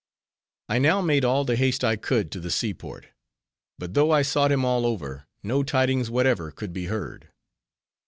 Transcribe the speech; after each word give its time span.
I 0.67 0.79
now 0.79 1.01
made 1.01 1.23
all 1.23 1.45
the 1.45 1.55
haste 1.55 1.83
I 1.83 1.95
could 1.95 2.31
to 2.31 2.39
the 2.39 2.49
seaport, 2.49 3.09
but 3.77 3.93
though 3.93 4.09
I 4.09 4.23
sought 4.23 4.51
him 4.51 4.65
all 4.65 4.83
over, 4.87 5.27
no 5.43 5.61
tidings 5.61 6.09
whatever 6.09 6.49
could 6.49 6.73
be 6.73 6.85
heard. 6.85 7.29